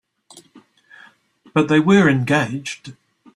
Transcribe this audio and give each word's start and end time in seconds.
But 1.53 1.67
they 1.67 1.79
were 1.79 2.09
engaged. 2.09 2.95